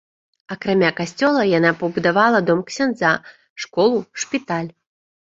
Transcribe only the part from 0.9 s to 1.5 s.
касцёла